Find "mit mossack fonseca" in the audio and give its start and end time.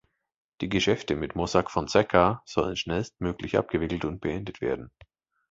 1.15-2.41